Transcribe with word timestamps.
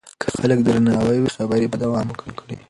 که 0.21 0.27
خلک 0.37 0.59
درناوی 0.67 1.17
وکړي 1.21 1.33
خبرې 1.37 1.67
به 1.71 1.77
دوام 1.83 2.05
وکړي. 2.09 2.55